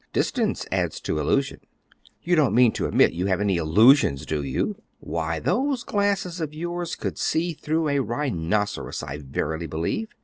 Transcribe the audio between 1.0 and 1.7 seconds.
to illusion."